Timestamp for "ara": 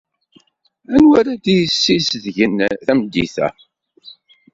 1.19-1.33